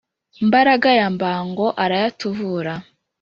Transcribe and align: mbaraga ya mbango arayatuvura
mbaraga 0.47 0.89
ya 0.99 1.07
mbango 1.15 1.65
arayatuvura 1.83 2.73